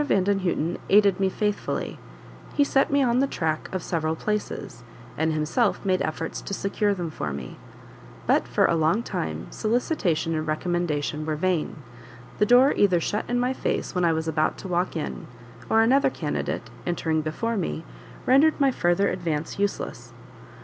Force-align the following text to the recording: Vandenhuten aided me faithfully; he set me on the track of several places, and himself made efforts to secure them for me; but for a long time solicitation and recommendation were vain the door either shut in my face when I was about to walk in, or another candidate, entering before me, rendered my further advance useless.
Vandenhuten 0.03 0.79
aided 0.89 1.19
me 1.19 1.29
faithfully; 1.29 1.99
he 2.55 2.63
set 2.63 2.89
me 2.89 3.03
on 3.03 3.19
the 3.19 3.27
track 3.27 3.69
of 3.71 3.83
several 3.83 4.15
places, 4.15 4.83
and 5.15 5.31
himself 5.31 5.85
made 5.85 6.01
efforts 6.01 6.41
to 6.41 6.55
secure 6.55 6.91
them 6.95 7.11
for 7.11 7.31
me; 7.31 7.55
but 8.25 8.47
for 8.47 8.65
a 8.65 8.73
long 8.73 9.03
time 9.03 9.45
solicitation 9.51 10.33
and 10.33 10.47
recommendation 10.47 11.23
were 11.23 11.35
vain 11.35 11.83
the 12.39 12.47
door 12.47 12.73
either 12.75 12.99
shut 12.99 13.25
in 13.29 13.39
my 13.39 13.53
face 13.53 13.93
when 13.93 14.03
I 14.03 14.11
was 14.13 14.27
about 14.27 14.57
to 14.57 14.67
walk 14.67 14.95
in, 14.95 15.27
or 15.69 15.81
another 15.81 16.09
candidate, 16.09 16.71
entering 16.83 17.21
before 17.21 17.55
me, 17.55 17.85
rendered 18.25 18.59
my 18.59 18.71
further 18.71 19.07
advance 19.09 19.59
useless. 19.59 20.13